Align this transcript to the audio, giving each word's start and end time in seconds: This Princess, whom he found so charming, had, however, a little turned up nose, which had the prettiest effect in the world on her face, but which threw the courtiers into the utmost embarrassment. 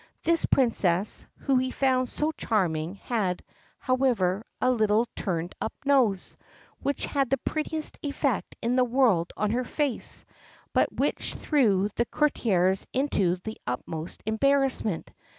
This 0.23 0.47
Princess, 0.47 1.27
whom 1.41 1.59
he 1.59 1.69
found 1.69 2.09
so 2.09 2.31
charming, 2.31 2.95
had, 2.95 3.43
however, 3.77 4.43
a 4.59 4.71
little 4.71 5.05
turned 5.15 5.53
up 5.61 5.73
nose, 5.85 6.37
which 6.79 7.05
had 7.05 7.29
the 7.29 7.37
prettiest 7.37 7.99
effect 8.01 8.55
in 8.63 8.75
the 8.75 8.83
world 8.83 9.31
on 9.37 9.51
her 9.51 9.63
face, 9.63 10.25
but 10.73 10.91
which 10.91 11.35
threw 11.35 11.87
the 11.97 12.05
courtiers 12.07 12.87
into 12.91 13.35
the 13.43 13.59
utmost 13.67 14.23
embarrassment. 14.25 15.11